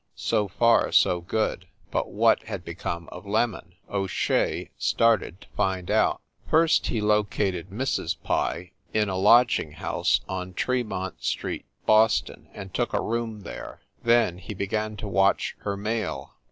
[0.15, 5.91] So far, so good; but what had become of "Lemon?" O Shea started to find
[5.91, 6.21] out.
[6.49, 8.15] First he located Mrs.
[8.23, 13.81] Pye in a lodging house on Tremont street, Boston, and took a room there.
[14.01, 16.33] Then he began to watch her mail.